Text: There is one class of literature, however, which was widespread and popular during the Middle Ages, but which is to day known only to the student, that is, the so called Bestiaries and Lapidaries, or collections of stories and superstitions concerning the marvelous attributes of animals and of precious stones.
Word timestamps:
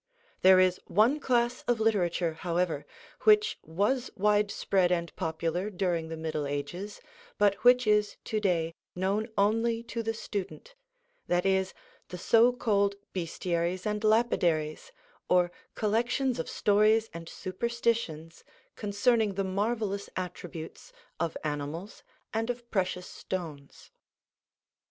There 0.41 0.59
is 0.59 0.79
one 0.87 1.19
class 1.19 1.61
of 1.67 1.79
literature, 1.79 2.33
however, 2.33 2.87
which 3.21 3.59
was 3.61 4.09
widespread 4.15 4.91
and 4.91 5.15
popular 5.15 5.69
during 5.69 6.07
the 6.09 6.17
Middle 6.17 6.47
Ages, 6.47 7.01
but 7.37 7.53
which 7.63 7.85
is 7.85 8.17
to 8.23 8.39
day 8.39 8.73
known 8.95 9.27
only 9.37 9.83
to 9.83 10.01
the 10.01 10.15
student, 10.15 10.73
that 11.27 11.45
is, 11.45 11.75
the 12.07 12.17
so 12.17 12.51
called 12.51 12.95
Bestiaries 13.13 13.85
and 13.85 14.03
Lapidaries, 14.03 14.91
or 15.29 15.51
collections 15.75 16.39
of 16.39 16.49
stories 16.49 17.07
and 17.13 17.29
superstitions 17.29 18.43
concerning 18.75 19.35
the 19.35 19.43
marvelous 19.43 20.09
attributes 20.17 20.91
of 21.19 21.37
animals 21.43 22.01
and 22.33 22.49
of 22.49 22.71
precious 22.71 23.05
stones. 23.05 23.91